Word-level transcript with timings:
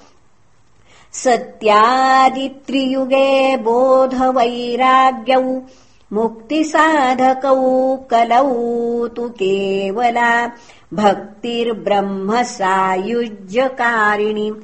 सत्यादित्रियुगे 1.14 3.58
बोधवैराग्यौ 3.58 5.62
मुक्तिसाधकौ 6.14 7.96
कलौ 7.96 9.08
तु 9.08 9.30
केवला 9.30 10.52
भक्तिर्ब्रह्म 10.94 12.44
सायुज्यकारिणि 12.44 14.62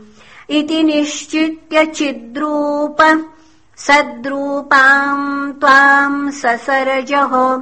इति 0.49 0.83
निश्चित्य 0.83 1.85
चिद्रूप 1.85 3.29
सद्रूपाम् 3.77 5.53
त्वाम् 5.53 6.31
ससरजः। 6.31 7.61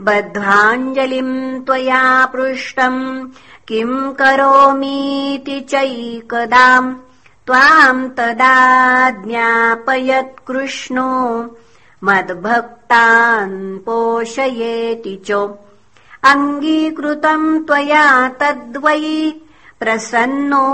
बद्ध्वाञ्जलिम् 0.06 1.34
त्वया 1.66 2.04
पृष्टम् 2.34 3.02
किम् 3.68 4.12
करोमीति 4.20 5.58
चैकदाम् 5.72 6.94
त्वाम् 7.46 8.08
तदा 8.18 8.56
ज्ञापयत्कृष्णो 9.24 11.10
मद्भक्तान् 12.08 13.58
पोषयेति 13.86 15.14
च 15.26 15.30
अङ्गीकृतम् 16.32 17.48
त्वया 17.66 18.06
तद्वै 18.40 19.04
प्रसन्नो 19.80 20.66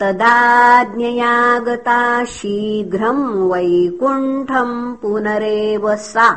तदाज्ञयागता 0.00 2.00
शीघ्रम् 2.36 3.24
वैकुण्ठम् 3.50 4.94
पुनरेव 5.02 5.84
सा 5.96 6.28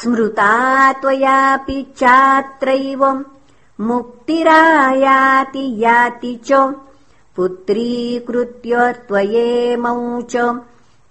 स्मृता 0.00 0.52
त्वयापि 1.00 1.80
चात्रैव 1.98 3.04
मुक्तिरायाति 3.78 5.64
याति 5.82 6.34
च 6.46 6.60
पुत्रीकृत्य 7.36 8.92
त्वयेमौ 9.08 10.20
च 10.30 10.50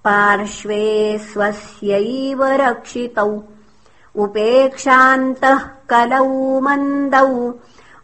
पार्श्वे 0.06 0.86
स्वस्यैव 1.32 2.44
रक्षितौ 2.62 3.30
उपेक्षान्तः 4.24 5.60
कलौ 5.90 6.60
मन्दौ 6.68 7.28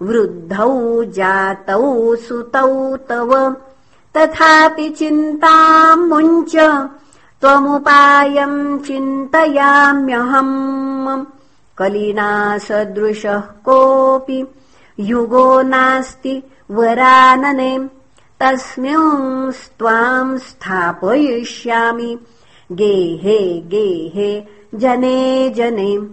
वृद्धौ 0.07 1.03
जातौ 1.17 2.15
सुतौ 2.27 2.71
तव 3.09 3.33
तथापि 4.15 4.89
चिन्ताम् 4.99 6.07
मुञ्च 6.09 6.55
त्वमुपायम् 7.41 8.79
चिन्तयाम्यहम्। 8.79 11.25
कलिना 11.77 12.57
सदृशः 12.57 13.39
कोऽपि 13.39 14.47
युगो 14.99 15.61
नास्ति 15.61 16.43
वरानने। 16.71 17.89
तस्मिंस्त्वाम् 18.39 20.37
स्थापयिष्यामि। 20.37 22.19
गेहे 22.71 23.61
गेहे 23.61 24.43
जने 24.75 25.49
जने। 25.49 26.07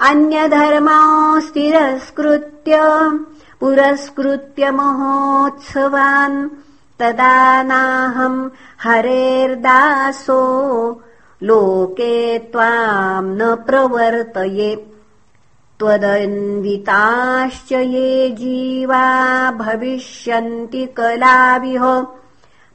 अन्यधर्मास्तिरस्कृत्य। 0.00 2.80
पुरस्कृत्य 3.60 4.70
महोत्सवान् 4.70 6.48
तदा 6.98 7.62
नाहम् 7.62 8.50
हरेर्दासो 8.82 10.42
लोके 11.42 12.38
त्वाम् 12.38 13.36
न 13.38 13.54
प्रवर्तये। 13.54 14.76
त्वदन्विताश्च 15.78 17.72
ये 17.72 18.30
जीवा 18.30 19.50
भविष्यन्ति 19.50 20.86
कलाविह 20.86 22.00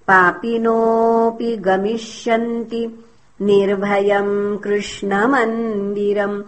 पापिनोऽपि 0.08 1.58
गमिष्यन्ति 1.58 3.06
निर्भयम् 3.42 4.58
कृष्णमन्दिरम्। 4.58 6.42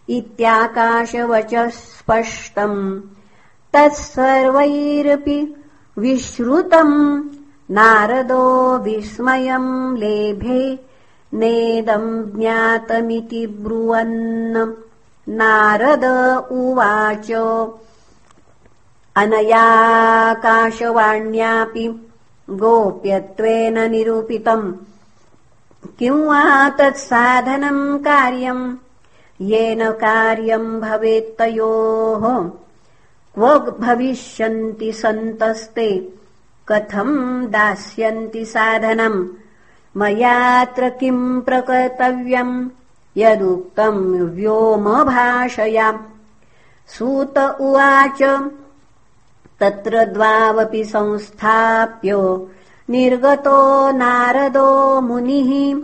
इत्याकाशवचः 0.09 1.69
स्पष्टम्। 1.69 3.01
तत्सर्वैरपि 3.73 5.57
विश्रुतम्। 5.99 7.25
नारदो 7.71 8.79
विस्मयम् 8.79 9.99
लेभे 9.99 10.90
नेदम् 11.35 12.39
ज्ञातमिति 12.39 13.47
ब्रुवन् 13.47 14.73
नारद 15.29 16.05
उवाच 16.53 17.31
अनयाकाशवाण्यापि 19.17 22.11
गोप्यत्वेन 22.51 23.91
निरूपितम्। 23.91 24.73
किम् 25.99 26.23
वा 26.23 26.69
तत्साधनम् 26.69 27.99
कार्यम्? 27.99 28.77
येन 29.41 29.91
कार्यम् 29.91 30.81
भवेत्तयोः 30.81 32.51
क्व 33.35 33.59
भविष्यन्ति 33.59 34.93
सन्तस्ते? 34.93 36.09
कथम् 36.69 37.47
दास्यन्ति 37.47 38.45
साधनम् 38.45 39.29
मयात्र 39.97 40.89
किम् 40.89 41.43
प्रकर्तव्यम्? 41.43 42.69
यदुक्तम् 43.17 44.15
व्योमभाषया 44.15 45.99
सूत 46.87 47.39
उवाच 47.39 48.51
तत्र 49.61 50.05
द्वावपि 50.05 50.85
संस्थाप्य 50.85 52.39
निर्गतो 52.91 53.91
नारदो 53.91 55.01
मुनिः। 55.01 55.81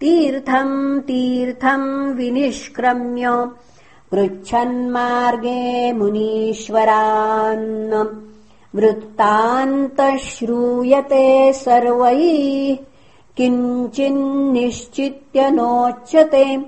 तीर्थम् 0.00 1.00
तीर्थम् 1.00 2.14
विनिष्क्रम्य 2.14 3.48
पृच्छन्मार्गे 4.10 5.92
मुनीश्वरान्। 5.92 8.06
वृत्तान्तः 8.74 10.16
श्रूयते 10.16 11.52
सर्वैः 11.52 12.76
किञ्चिन्निश्चित्य 13.36 15.50
नोच्यते 15.50 16.58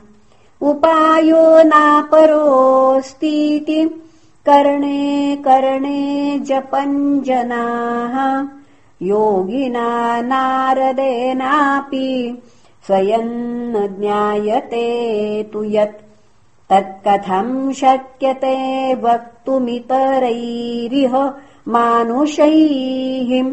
उपायो 0.62 1.62
नापरोऽस्तीति 1.62 4.04
कर्णे 4.46 5.36
कर्णे 5.36 6.38
जपञ्जनाः। 6.38 8.46
योगिना 9.02 10.20
नारदेनापि 10.20 12.42
स्वयम् 12.86 13.72
न 13.72 13.96
ज्ञायते 14.00 14.86
तु 15.52 15.64
यत् 15.64 16.03
तत्कथम् 16.74 17.72
शक्यते 17.72 18.94
वक्तुमितरैरिह 18.94 21.32
मानुषैः। 21.68 23.52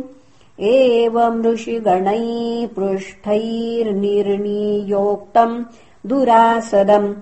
एवम् 0.60 1.46
ऋषिगणैः 1.46 2.68
पृष्ठैर्निर्णीयोक्तम् 2.68 5.64
दुरासदम्। 6.06 7.14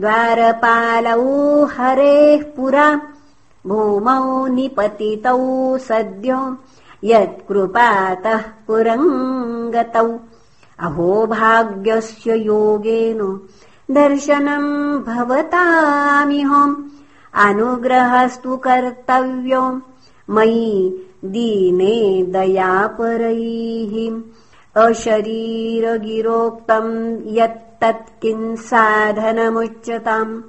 द्वारपालौ 0.00 1.64
हरेः 1.64 2.56
पुरा। 2.56 3.00
भूमौ 3.66 4.46
निपतितौ 4.46 5.78
सद्यो। 5.78 6.56
यत्कृपातः 7.04 8.40
पुरङ्गतौ 8.66 10.18
अहोभाग्यस्य 10.78 12.36
योगेन 12.36 13.40
दर्शनम् 13.90 14.98
भवतामिहम्। 14.98 16.76
अनुग्रहस्तु 17.34 18.56
कर्तव्यो 18.56 19.80
मयि 20.30 21.06
दीने 21.24 22.32
दयापरैः। 22.32 24.22
अशरीरगिरोक्तम् 24.84 27.18
यत्तत्किम् 27.26 28.56
साधनमुच्यताम्। 28.56 30.42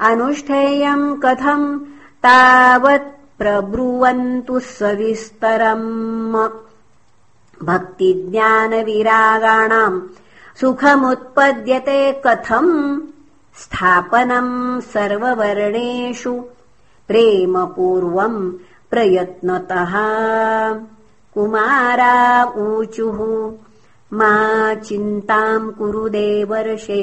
अनुष्ठेयम् 0.00 1.16
कथम् 1.24 1.80
तावत् 2.24 3.38
प्रब्रुवन्तु 3.38 4.60
सविस्तरम् 4.60 6.71
भक्तिज्ञानविरागाणाम् 7.64 10.00
सुखमुत्पद्यते 10.60 12.22
कथम् 12.26 13.00
स्थापनम् 13.62 14.80
सर्ववर्णेषु 14.80 16.34
प्रेमपूर्वम् 17.08 18.52
प्रयत्नतः। 18.90 19.92
कुमारा 21.34 22.44
ऊचुः 22.44 23.18
मा 24.18 24.34
चिन्ताम् 24.74 25.72
कुरु 25.72 26.08
देवर्षे 26.08 27.02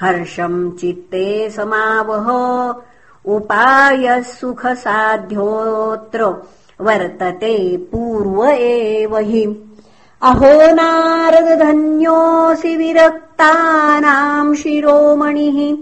हर्षम् 0.00 0.70
चित्ते 0.78 1.50
समावह 1.50 2.28
उपायः 3.34 4.22
सुखसाध्योऽत्र 4.22 6.24
वर्तते 6.80 7.56
पूर्व 7.92 8.44
एव 8.44 9.16
हि 9.16 9.65
अहो 10.26 10.74
नारदधन्योऽसि 10.74 12.76
विरक्तानाम् 12.76 14.54
शिरोमणिः। 14.54 15.76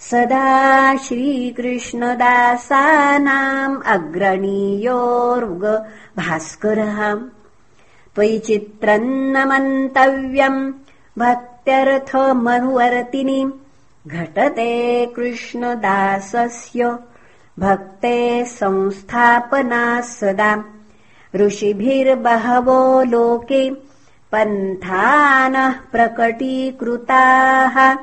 सदा 0.00 0.96
श्रीकृष्णदासानाम् 0.96 3.82
अग्रणीयोर्ग 3.86 5.86
भास्करः। 6.16 7.16
त्वयि 8.14 8.38
चित्रम् 8.38 9.04
न 9.04 9.48
मन्तव्यम् 9.48 10.72
भक्त्यर्थमनुवर्तिनि। 11.18 13.52
घटते 14.06 15.06
कृष्णदासस्य। 15.06 16.98
भक्ते 17.58 18.44
संस्थापना 18.44 20.00
सदा 20.00 20.64
ऋषिभिर्बहवो 21.36 23.02
लोके 23.02 23.70
पन्थानः 24.32 25.74
प्रकटीकृताः। 25.92 27.96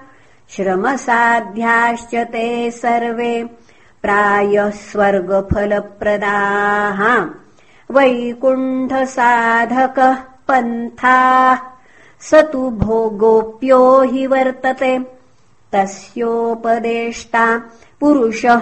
श्रमसाध्याश्च 0.50 2.16
ते 2.16 2.72
सर्वे 2.72 3.50
प्रायः 4.02 4.70
स्वर्गफलप्रदाः। 4.70 7.28
वैकुण्ठसाधकः 7.92 10.18
पन्थाः। 10.48 11.58
स 12.22 12.34
तु 12.34 12.70
भोगोप्यो 12.70 14.02
हि 14.02 14.28
वर्तते। 14.28 15.00
तस्योपदेष्टा 15.74 17.62
पुरुषः 18.00 18.62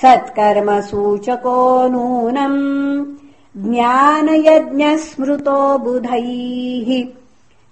सत्कर्मसूचको 0.02 1.56
नूनम् 1.94 2.60
ज्ञानयज्ञस्मृतो 3.64 5.58
बुधैः 5.86 6.92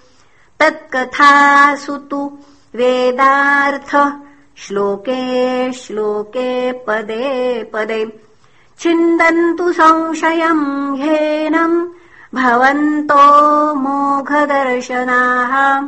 तत्कथासु 0.60 1.96
तु 1.96 2.38
वेदार्थ। 2.74 4.20
श्लोके 4.56 5.72
श्लोके 5.72 6.72
पदे 6.72 7.70
पदे 7.74 8.27
छिन्दन्तु 8.80 9.72
संशयम् 9.72 10.96
ह्येनम् 10.96 11.88
भवन्तो 12.34 13.74
मोघदर्शनाः। 13.74 15.82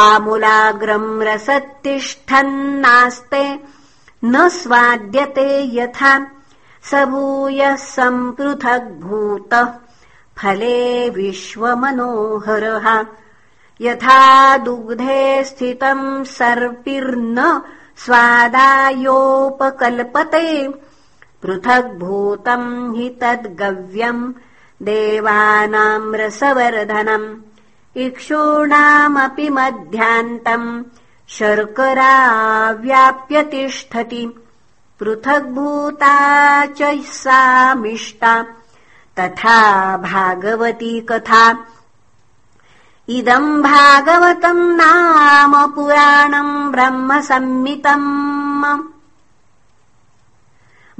आमूलाग्रम् 0.00 1.22
रसत्तिष्ठन्नास्ते 1.22 3.44
न 4.24 4.48
स्वाद्यते 4.48 5.76
यथा 5.76 6.12
स 6.90 6.94
भूयः 6.94 7.76
सम्पृथग्भूतः 7.76 9.72
फले 10.38 11.10
विश्वमनोहरः। 11.10 13.06
यथा 13.80 14.56
दुग्धे 14.56 15.44
स्थितम् 15.44 16.24
सर्पिर्न 16.24 17.62
स्वादायोपकल्पते 18.04 20.68
पृथग्भूतम् 21.42 22.96
हि 22.96 23.08
तद्गव्यम् 23.20 24.32
देवानाम् 24.82 26.14
रसवर्धनम् 26.14 27.36
इक्षूणामपि 27.96 29.50
मध्यान्तम् 29.50 30.82
शर्करा 31.28 32.70
व्याप्य 32.70 33.42
तिष्ठति 33.42 34.34
पृथग्भूता 35.00 36.66
च 36.66 37.04
सामिष्टा। 37.04 38.44
तथा 39.18 39.96
भागवती 39.96 41.00
कथा। 41.00 41.54
इदम् 43.08 43.62
भागवतम् 43.62 44.76
नाम 44.76 45.66
पुराणम् 45.66 46.72
ब्रह्मसम्मितम् 46.72 48.91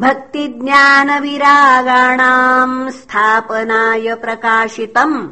भक्तिज्ञानविरागाणाम् 0.03 2.91
स्थापनाय 2.91 4.15
प्रकाशितम् 4.15 5.29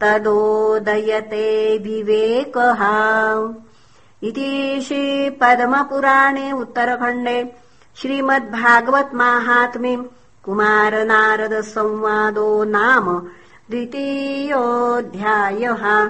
तदोदयते 0.02 1.78
विवेकः। 1.78 2.82
इति 4.24 4.84
श्रीपद्मपुराणे 4.88 6.52
उत्तरखण्डे 6.52 7.56
श्रीमद्भागवत् 8.02 9.16
माहात्म्ये 9.16 10.10
कुमारनारदसंवादो 10.44 12.64
नाम 12.64 13.28
द्वितीयोऽध्यायः 13.70 16.10